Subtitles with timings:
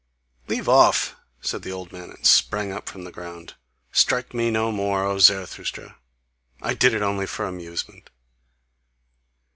[0.47, 3.53] "Leave off," said the old man, and sprang up from the ground,
[3.91, 5.99] "strike me no more, O Zarathustra!
[6.59, 8.09] I did it only for amusement!